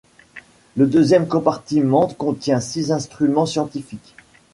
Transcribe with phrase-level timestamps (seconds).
[0.77, 4.15] Le deuxième compartiment contient six instruments scientifiques.